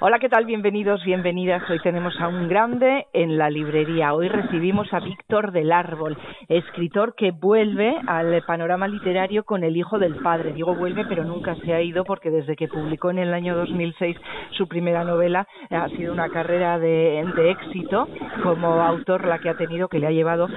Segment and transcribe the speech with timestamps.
[0.00, 0.44] Hola, ¿qué tal?
[0.44, 1.68] Bienvenidos, bienvenidas.
[1.68, 4.14] Hoy tenemos a un grande en la librería.
[4.14, 6.16] Hoy recibimos a Víctor del Árbol,
[6.48, 10.52] escritor que vuelve al panorama literario con El Hijo del Padre.
[10.52, 14.16] Digo vuelve, pero nunca se ha ido porque desde que publicó en el año 2006
[14.52, 17.18] su primera novela ha sido una carrera de,
[17.50, 18.06] éxito
[18.44, 20.48] como autor la que ha tenido, que le ha llevado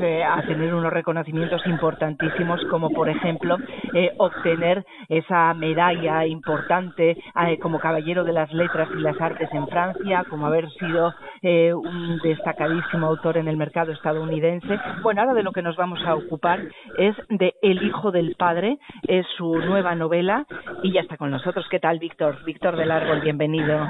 [0.00, 3.58] eh, a tener unos reconocimientos importantísimos, como por ejemplo
[3.94, 9.66] eh, obtener esa medalla importante eh, como Caballero de las Letras y las artes en
[9.68, 14.78] Francia, como haber sido eh, un destacadísimo autor en el mercado estadounidense.
[15.02, 16.60] Bueno, ahora de lo que nos vamos a ocupar
[16.98, 20.46] es de El hijo del padre, es su nueva novela
[20.82, 21.66] y ya está con nosotros.
[21.70, 22.44] ¿Qué tal, Víctor?
[22.44, 23.86] Víctor del Árbol, bienvenido.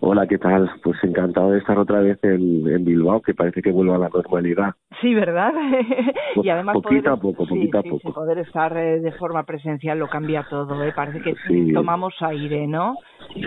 [0.00, 0.70] Hola, ¿qué tal?
[0.82, 4.74] Pues encantado de estar otra vez en, Bilbao, que parece que vuelve a la normalidad.
[5.00, 5.50] Sí, ¿verdad?
[6.42, 8.12] y además poquito a poco, poquito a poco.
[8.12, 10.92] poder estar eh, de forma presencial lo cambia todo, ¿eh?
[10.94, 11.34] Parece que
[11.72, 12.96] tomamos aire, ¿no?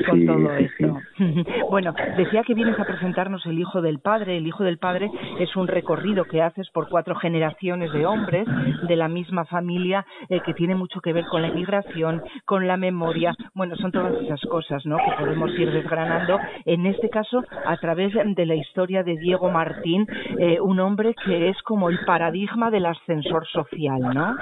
[0.08, 1.00] Con todo esto.
[1.70, 4.38] bueno, decía que vienes a presentarnos El Hijo del Padre.
[4.38, 8.48] El Hijo del Padre es un recorrido que haces por cuatro generaciones de hombres
[8.88, 12.78] de la misma familia eh, que tiene mucho que ver con la inmigración, con la
[12.78, 13.36] memoria.
[13.54, 14.98] Bueno, son todas esas cosas, ¿no?
[14.98, 16.40] Que podemos ir desgranando.
[16.66, 20.06] En este caso, a través de la historia de Diego Martín,
[20.40, 24.36] eh, un hombre que es como el paradigma del ascensor social, ¿no?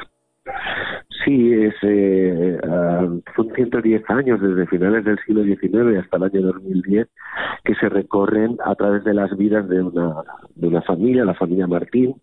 [1.25, 7.08] Sí, es, uh, son 110 años desde finales del siglo XIX hasta el año 2010
[7.63, 10.18] que se recorren a través de las vidas de una,
[10.53, 12.22] de una familia, la familia Martín,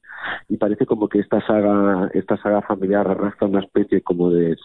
[0.49, 4.57] y parece como que esta saga, esta saga familiar arrastra una especie como de,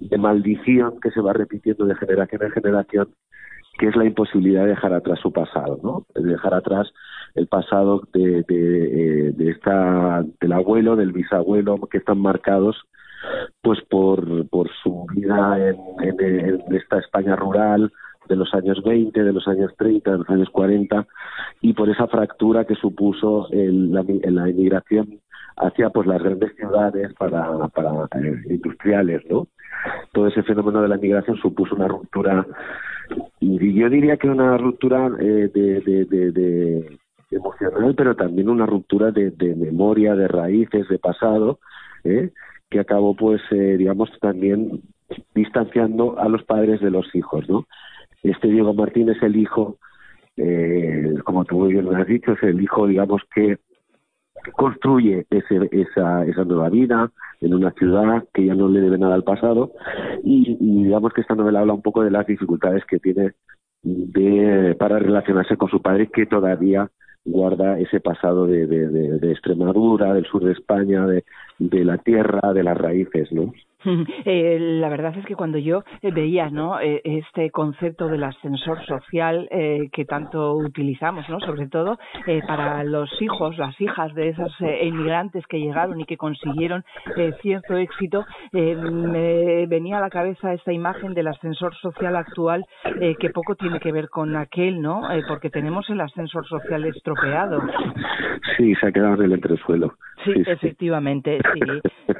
[0.00, 3.08] de maldición que se va repitiendo de generación en generación
[3.78, 6.06] que es la imposibilidad de dejar atrás su pasado, ¿no?
[6.14, 6.90] De dejar atrás
[7.34, 12.76] el pasado de, de, eh, esta, del abuelo, del bisabuelo, que están marcados
[13.62, 17.92] pues por, por su vida en, esta España rural
[18.28, 21.06] de los años 20, de los años 30, de los años 40
[21.60, 25.20] y por esa fractura que supuso el, la, la inmigración
[25.56, 27.90] hacia pues las grandes ciudades para, para
[28.20, 29.46] eh, industriales, ¿no?
[30.12, 32.46] Todo ese fenómeno de la inmigración supuso una ruptura
[33.40, 36.98] y yo diría que una ruptura eh, de, de,
[37.30, 41.58] emocional, pero también una ruptura de, de memoria, de raíces, de pasado,
[42.04, 42.30] ¿eh?
[42.70, 44.82] Que acabó pues eh, digamos también
[45.34, 47.66] distanciando a los padres de los hijos no
[48.22, 49.78] este Diego Martín es el hijo
[50.36, 53.58] eh, como tú muy bien has dicho es el hijo digamos que
[54.52, 57.10] construye ese, esa, esa nueva vida
[57.40, 59.72] en una ciudad que ya no le debe nada al pasado.
[60.22, 63.32] Y, y digamos que esta novela habla un poco de las dificultades que tiene
[63.82, 66.90] de, para relacionarse con su padre que todavía
[67.26, 71.24] guarda ese pasado de, de, de, de Extremadura, del sur de España, de,
[71.58, 73.52] de la tierra, de las raíces, ¿no?
[74.28, 76.80] Eh, la verdad es que cuando yo eh, veía ¿no?
[76.80, 81.38] Eh, este concepto del ascensor social eh, que tanto utilizamos, ¿no?
[81.40, 86.16] sobre todo eh, para los hijos, las hijas de esos inmigrantes que llegaron y que
[86.16, 86.84] consiguieron
[87.40, 92.64] cierto éxito, me venía a la cabeza esta imagen del ascensor social actual
[93.20, 95.02] que poco tiene que ver con aquel, ¿no?
[95.28, 97.62] porque tenemos el ascensor social estropeado.
[98.56, 99.94] Sí, se ha quedado en el entresuelo.
[100.24, 101.60] Sí, efectivamente, sí,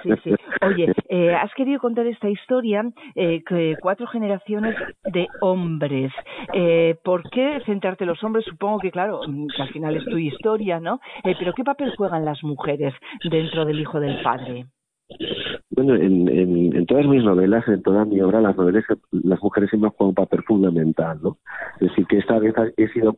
[0.03, 0.35] sí, sí.
[0.63, 3.43] Oye, eh, has querido contar esta historia, eh,
[3.81, 4.77] cuatro generaciones
[5.13, 6.13] de hombres.
[6.53, 8.45] Eh, ¿Por qué centrarte en los hombres?
[8.45, 11.01] Supongo que, claro, que al final es tu historia, ¿no?
[11.25, 12.95] Eh, pero ¿qué papel juegan las mujeres
[13.29, 14.67] dentro del Hijo del Padre?
[15.71, 19.71] Bueno, en, en, en todas mis novelas, en toda mi obra, las novelas, las mujeres
[19.71, 21.39] siempre juegan un papel fundamental, ¿no?
[21.81, 23.17] Es decir, que esta vez he sido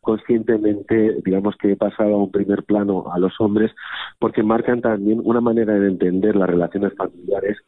[0.00, 3.72] conscientemente, digamos que he pasado a un primer plano a los hombres,
[4.18, 7.58] porque marcan también una manera de entender las relaciones familiares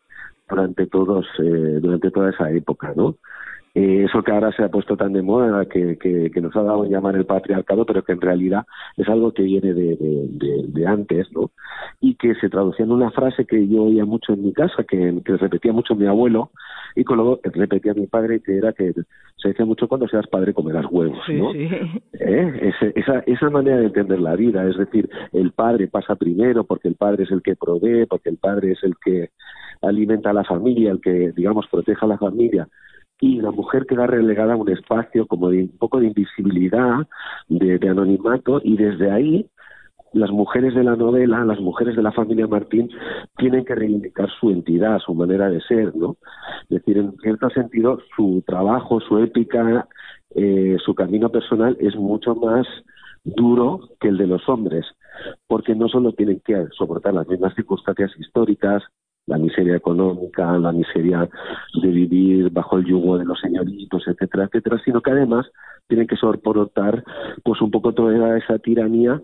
[0.51, 3.17] durante todos, eh, durante toda esa época, ¿no?
[3.75, 6.85] eh, eso que ahora se ha puesto tan de moda, que, que, nos ha dado
[6.85, 8.67] en llamar el patriarcado, pero que en realidad
[8.97, 9.97] es algo que viene de,
[10.67, 11.51] de, antes, ¿no?
[12.01, 15.21] Y que se traducía en una frase que yo oía mucho en mi casa, que,
[15.25, 16.51] que repetía mucho mi abuelo,
[16.97, 18.93] y que luego repetía mi padre, que era que
[19.37, 21.55] se decía mucho cuando seas padre comerás huevos, ¿no?
[21.55, 22.73] ¿Eh?
[22.97, 26.97] esa, esa manera de entender la vida, es decir, el padre pasa primero porque el
[26.97, 29.31] padre es el que provee, porque el padre es el que
[29.91, 32.69] alimenta a la familia, el que, digamos, proteja a la familia,
[33.21, 37.07] y la mujer queda relegada a un espacio como de un poco de invisibilidad,
[37.49, 39.47] de, de anonimato, y desde ahí
[40.13, 42.91] las mujeres de la novela, las mujeres de la familia Martín,
[43.37, 46.17] tienen que reivindicar su entidad, su manera de ser, ¿no?
[46.69, 49.87] Es decir, en cierto sentido, su trabajo, su épica,
[50.35, 52.67] eh, su camino personal es mucho más
[53.23, 54.87] duro que el de los hombres,
[55.47, 58.83] porque no solo tienen que soportar las mismas circunstancias históricas,
[59.61, 61.29] miseria económica, la miseria
[61.83, 65.47] de vivir bajo el yugo de los señoritos, etcétera, etcétera, sino que además
[65.89, 67.05] tienen que soportar
[67.45, 69.21] pues un poco toda esa tiranía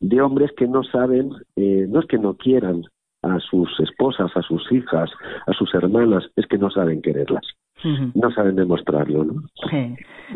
[0.00, 2.82] de hombres que no saben, eh, no es que no quieran
[3.22, 5.10] a sus esposas, a sus hijas,
[5.46, 7.55] a sus hermanas, es que no saben quererlas
[8.14, 9.24] no saben demostrarlo.
[9.24, 9.42] ¿no?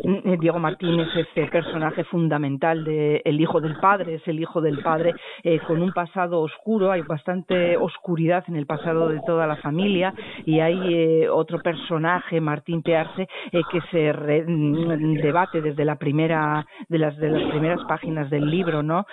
[0.05, 4.61] Eh, Diego Martín es ese personaje fundamental de El hijo del padre, es el hijo
[4.61, 9.47] del padre eh, con un pasado oscuro, hay bastante oscuridad en el pasado de toda
[9.47, 10.15] la familia
[10.45, 16.99] y hay eh, otro personaje, Martín Pearse, que se mm, debate desde la primera de
[16.99, 19.07] las de las primeras páginas del libro, ¿no?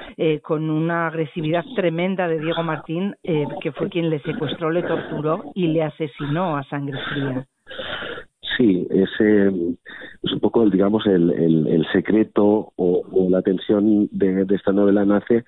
[0.43, 5.67] con una agresividad tremenda de Diego Martín, que fue quien le secuestró, le torturó y
[5.67, 7.47] le asesinó a sangre fría.
[8.57, 15.05] Sí, ese es un poco, digamos, el, el, secreto o, la tensión de, esta novela
[15.05, 15.45] nace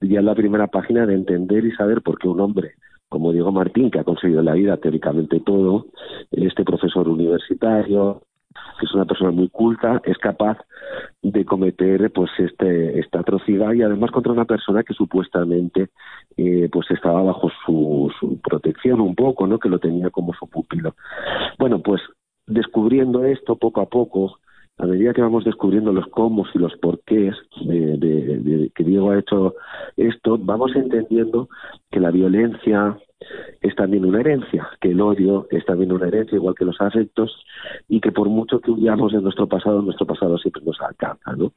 [0.00, 2.74] ya en la primera página de entender y saber por qué un hombre
[3.08, 5.86] como Diego Martín, que ha conseguido la vida teóricamente todo,
[6.30, 8.22] este profesor universitario,
[8.78, 10.56] que es una persona muy culta, es capaz
[11.20, 15.90] de cometer pues este esta atrocidad y además contra una persona que supuestamente
[16.36, 19.58] eh, pues estaba bajo su, su protección un poco, ¿no?
[19.58, 20.94] Que lo tenía como su pupilo.
[21.58, 22.00] Bueno, pues
[22.52, 24.38] descubriendo esto poco a poco,
[24.78, 27.34] a medida que vamos descubriendo los cómo y los porqués
[27.64, 29.54] de, de, que Diego ha hecho
[29.96, 31.48] esto, vamos entendiendo
[31.90, 32.98] que la violencia
[33.60, 37.44] es también una herencia, que el odio es también una herencia, igual que los afectos,
[37.88, 41.52] y que por mucho que huyamos de nuestro pasado, nuestro pasado siempre nos alcanza, ¿no?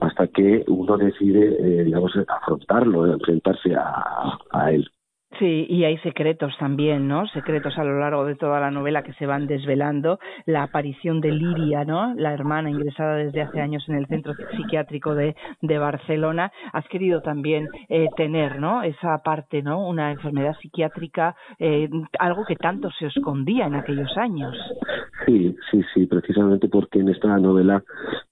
[0.00, 4.90] Hasta que uno decide, eh, digamos, afrontarlo, enfrentarse a, a él.
[5.38, 7.26] Sí, y hay secretos también, ¿no?
[7.28, 10.18] Secretos a lo largo de toda la novela que se van desvelando.
[10.46, 12.14] La aparición de Liria, ¿no?
[12.14, 16.50] La hermana ingresada desde hace años en el centro psiquiátrico de, de Barcelona.
[16.72, 18.82] Has querido también eh, tener, ¿no?
[18.82, 19.86] Esa parte, ¿no?
[19.86, 21.88] Una enfermedad psiquiátrica, eh,
[22.18, 24.56] algo que tanto se escondía en aquellos años.
[25.26, 27.82] Sí, sí, sí, precisamente porque en esta novela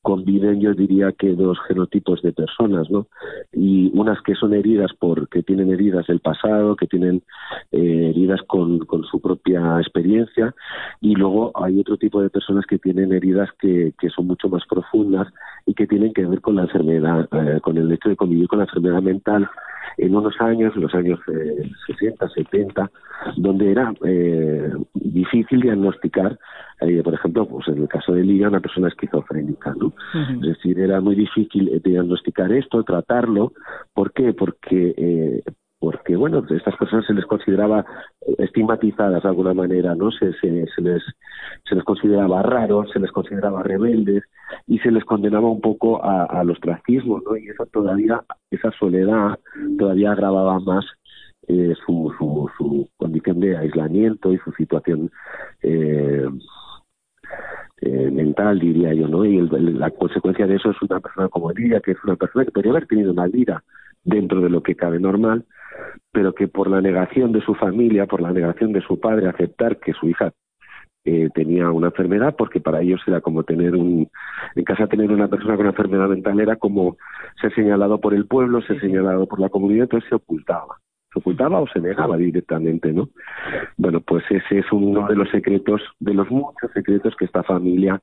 [0.07, 3.09] conviven, yo diría que dos genotipos de personas, ¿no?
[3.53, 7.25] Y unas que son heridas porque tienen heridas del pasado, que tienen
[7.73, 10.55] eh, heridas con, su propia experiencia,
[11.01, 14.63] y luego hay otro tipo de personas que tienen heridas que, que son mucho más
[14.71, 15.27] profundas
[15.67, 18.61] y que tienen que ver con la enfermedad, eh, con el hecho de convivir con
[18.61, 19.51] la enfermedad mental
[19.99, 22.91] en unos años, en los años eh, 60, 70,
[23.37, 26.39] donde era eh, difícil diagnosticar,
[26.81, 29.95] eh, por ejemplo, pues en el caso de Liga, una persona esquizofrénica, ¿no?
[30.43, 33.53] Es decir, era muy difícil eh, diagnosticar esto, tratarlo.
[33.95, 34.35] ¿Por qué?
[34.35, 35.43] Porque eh,
[35.87, 37.87] porque bueno, estas personas se les consideraba
[38.39, 40.11] estigmatizadas de alguna manera, ¿no?
[40.11, 41.01] Se, se, se, les,
[41.63, 44.25] se les consideraba raros, se les consideraba rebeldes
[44.67, 47.37] y se les condenaba un poco a, al ostracismo, ¿no?
[47.37, 48.21] Y eso todavía,
[48.51, 49.39] esa soledad
[49.79, 50.85] todavía agravaba más
[51.47, 55.13] eh, su, su, su condición de aislamiento y su situación
[55.63, 56.27] eh,
[57.83, 59.25] eh, mental, diría yo, ¿no?
[59.25, 62.51] Y la consecuencia de eso es una persona como ella, que es una persona que
[62.51, 63.63] podría haber tenido una vida
[64.07, 65.45] dentro de lo que cabe normal,
[66.13, 69.79] pero que por la negación de su familia, por la negación de su padre, aceptar
[69.79, 70.33] que su hija
[71.05, 74.09] eh, tenía una enfermedad, porque para ellos era como tener un,
[74.55, 76.97] en casa tener una persona con una enfermedad mental era como
[77.41, 80.79] ser señalado por el pueblo, ser señalado por la comunidad, entonces se ocultaba.
[81.13, 83.09] Se ocultaba o se negaba directamente, ¿no?
[83.77, 88.01] Bueno, pues ese es uno de los secretos, de los muchos secretos que esta familia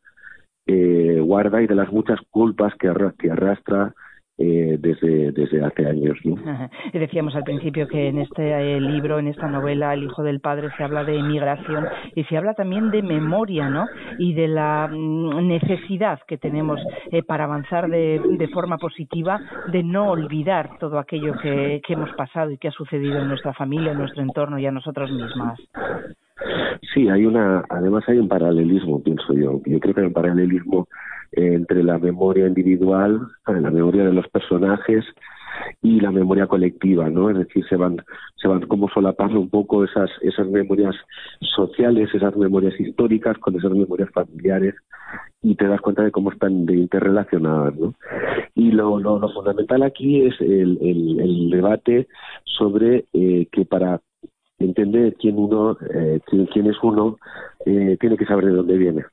[0.66, 3.94] eh, guarda y de las muchas culpas que, que arrastra
[4.38, 6.18] eh, desde, desde hace años.
[6.92, 10.70] decíamos al principio que en este eh, libro, en esta novela, El hijo del padre,
[10.76, 11.86] se habla de emigración
[12.16, 13.86] y se habla también de memoria ¿no?
[14.18, 16.80] y de la mm, necesidad que tenemos
[17.12, 19.40] eh, para avanzar de, de, forma positiva
[19.72, 23.54] de no olvidar todo aquello que, que hemos pasado y que ha sucedido en nuestra
[23.54, 25.60] familia, en nuestro entorno y a nosotros mismas.
[26.94, 29.62] Sí, hay una, además hay un paralelismo, pienso yo.
[29.66, 30.88] Yo creo que hay un paralelismo
[31.32, 35.04] entre la memoria individual, la memoria de los personajes
[35.82, 37.30] y la memoria colectiva, ¿no?
[37.30, 37.98] Es decir, se van
[38.36, 40.96] se van como solapando un poco esas esas memorias
[41.40, 44.76] sociales, esas memorias históricas con esas memorias familiares
[45.42, 47.94] y te das cuenta de cómo están interrelacionadas, ¿no?
[48.56, 52.08] Y lo, lo, fundamental aquí es el, el, debate
[52.44, 54.02] sobre eh, que para
[54.60, 57.18] entender quién uno eh, quién, es uno
[57.66, 59.06] eh, tiene que saber de dónde viene.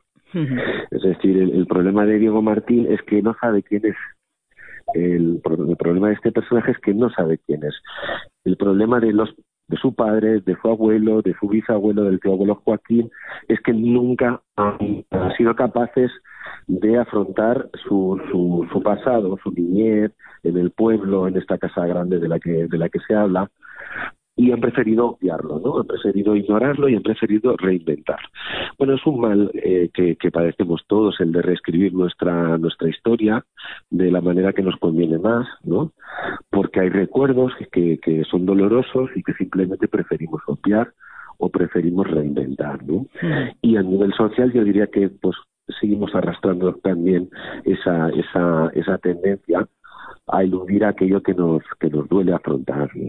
[0.93, 3.97] Es decir, el problema de Diego Martín es que no sabe quién es
[4.95, 5.41] el,
[5.79, 7.75] problema de este personaje es que no sabe quién es.
[8.45, 9.35] El problema de los
[9.69, 13.09] de su padre, de su abuelo, de su bisabuelo, del tío abuelo Joaquín,
[13.47, 15.05] es que nunca han,
[15.37, 16.11] sido capaces
[16.67, 20.11] de afrontar su, su, su pasado, su niñez
[20.43, 23.49] en el pueblo, en esta casa grande de la que de la que se habla,
[24.41, 25.81] y han preferido obviarlo, ¿no?
[25.81, 28.21] Han preferido ignorarlo y han preferido reinventar.
[28.79, 33.45] Bueno, es un mal eh, que, que, padecemos todos, el de reescribir nuestra, nuestra historia
[33.91, 35.93] de la manera que nos conviene más, ¿no?
[36.49, 40.91] Porque hay recuerdos que, que son dolorosos y que simplemente preferimos obviar
[41.37, 43.07] o preferimos reinventar, ¿no?
[43.61, 45.37] Y a nivel social yo diría que pues
[45.79, 47.29] seguimos arrastrando también
[47.65, 49.69] esa, esa, esa tendencia
[50.33, 52.91] a eludir aquello que nos que nos duele afrontar.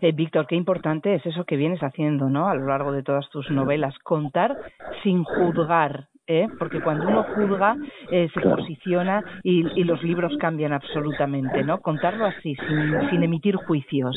[0.00, 2.48] Eh, Víctor, qué importante es eso que vienes haciendo, ¿no?
[2.48, 4.56] A lo largo de todas tus novelas, contar
[5.02, 6.48] sin juzgar, ¿eh?
[6.58, 7.76] porque cuando uno juzga
[8.10, 11.80] eh, se posiciona y, y, los libros cambian absolutamente, ¿no?
[11.80, 14.16] Contarlo así, sin, sin emitir juicios.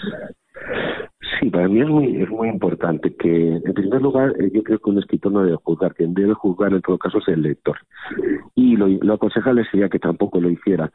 [1.39, 4.79] Sí, para mí es muy, es muy importante que, en primer lugar, eh, yo creo
[4.79, 7.77] que un escritor no debe juzgar, quien debe juzgar en todo caso es el lector.
[8.55, 10.91] Y lo, lo aconsejable sería que tampoco lo hiciera,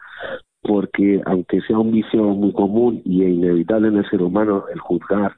[0.65, 5.37] porque aunque sea un vicio muy común y inevitable en el ser humano el juzgar,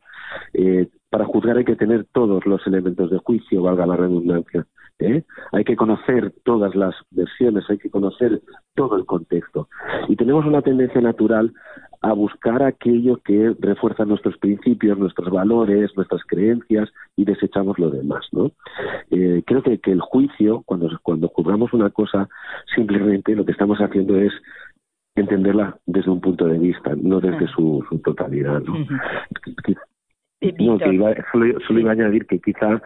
[0.54, 4.66] eh, para juzgar hay que tener todos los elementos de juicio, valga la redundancia.
[4.99, 5.25] ¿eh?
[5.52, 8.40] Hay que conocer todas las versiones, hay que conocer
[8.75, 9.68] todo el contexto.
[10.09, 11.52] Y tenemos una tendencia natural
[12.02, 18.26] a buscar aquello que refuerza nuestros principios, nuestros valores, nuestras creencias y desechamos lo demás,
[18.33, 18.52] ¿no?
[19.11, 22.28] Eh, creo que, que el juicio, cuando, cuando juzgamos una cosa,
[22.75, 24.33] simplemente lo que estamos haciendo es
[25.16, 28.87] entenderla desde un punto de vista, no desde su, su totalidad, ¿no?
[30.58, 32.80] No, que iba, solo, iba a añadir que quizá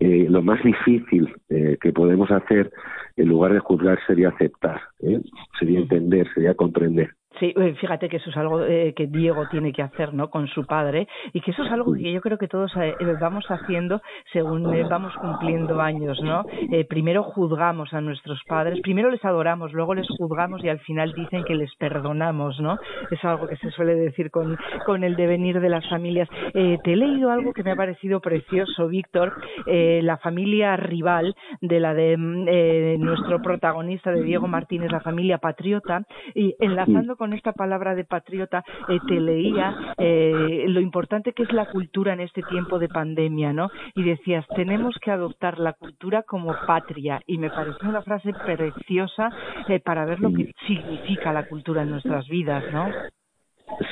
[0.00, 2.70] eh, lo más difícil eh, que podemos hacer
[3.16, 5.20] en lugar de juzgar sería aceptar, ¿eh?
[5.58, 7.10] sería entender, sería comprender.
[7.38, 10.28] Sí, eh, fíjate que eso es algo eh, que Diego tiene que hacer, ¿no?
[10.28, 13.44] Con su padre y que eso es algo que yo creo que todos eh, vamos
[13.48, 14.00] haciendo
[14.32, 16.44] según vamos cumpliendo años, ¿no?
[16.88, 21.44] primero juzgamos a nuestros padres, primero les adoramos, luego les juzgamos y al final dicen
[21.44, 22.78] que les perdonamos, ¿no?
[23.10, 26.28] Es algo que se suele decir con, con el devenir de las familias.
[26.52, 29.34] te he leído algo que me ha parecido precioso, Víctor,
[29.66, 36.02] la familia rival de la de mm, nuestro protagonista de Diego Martínez, la familia patriota,
[36.34, 41.52] y enlazando con esta palabra de patriota, eh, te leía eh, lo importante que es
[41.52, 43.70] la cultura en este tiempo de pandemia, ¿no?
[43.94, 47.20] Y decías, tenemos que adoptar la cultura como patria.
[47.26, 49.30] Y me pareció una frase preciosa
[49.68, 52.88] eh, para ver lo que significa la cultura en nuestras vidas, ¿no?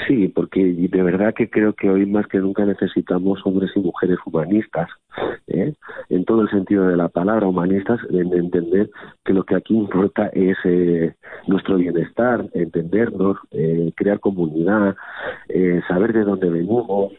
[0.07, 4.19] Sí, porque de verdad que creo que hoy más que nunca necesitamos hombres y mujeres
[4.25, 4.89] humanistas,
[5.49, 5.75] ¿eh?
[6.09, 8.91] en todo el sentido de la palabra, humanistas, en entender
[9.25, 11.15] que lo que aquí importa es eh,
[11.47, 11.96] nuestro bienestar,
[12.55, 14.97] entendernos, eh, crear comunidad,
[15.49, 17.13] eh, saber de dónde venimos,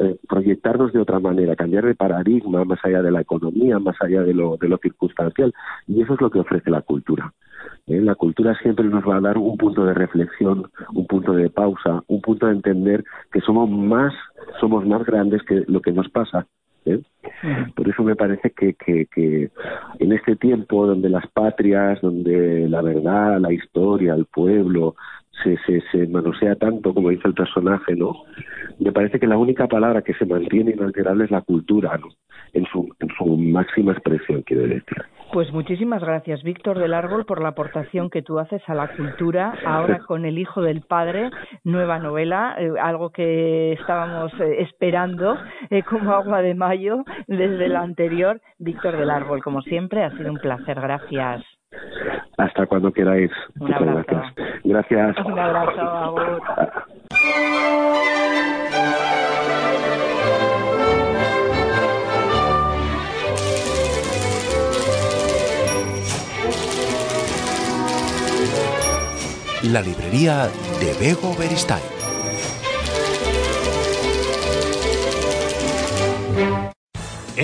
[0.00, 4.22] eh, proyectarnos de otra manera, cambiar de paradigma más allá de la economía, más allá
[4.22, 5.52] de lo, de lo circunstancial.
[5.86, 7.32] Y eso es lo que ofrece la cultura.
[7.86, 8.00] ¿eh?
[8.00, 12.02] La cultura siempre nos va a dar un punto de reflexión, un punto de pausa,
[12.06, 14.12] un punto de entender que somos más,
[14.60, 16.46] somos más grandes que lo que nos pasa.
[16.86, 17.00] ¿Eh?
[17.74, 19.50] Por eso me parece que, que, que
[19.98, 24.94] en este tiempo donde las patrias, donde la verdad, la historia, el pueblo,
[25.42, 28.12] se, se, se manosea tanto como dice el personaje, ¿no?
[28.78, 32.08] Me parece que la única palabra que se mantiene inalterable es la cultura, ¿no?
[32.52, 35.04] En su, en su máxima expresión, quiero decir.
[35.32, 39.54] Pues muchísimas gracias, Víctor del Árbol, por la aportación que tú haces a la cultura.
[39.66, 41.30] Ahora con El Hijo del Padre,
[41.64, 45.36] nueva novela, eh, algo que estábamos eh, esperando
[45.70, 48.40] eh, como agua de mayo desde la anterior.
[48.58, 50.80] Víctor del Árbol, como siempre, ha sido un placer.
[50.80, 51.42] Gracias.
[52.38, 53.30] Hasta cuando queráis.
[53.58, 54.22] Un abrazo.
[54.64, 55.16] Gracias.
[55.24, 55.80] Un abrazo.
[55.80, 56.40] A vos.
[69.64, 70.48] La librería
[70.80, 71.80] de Bego Beristain.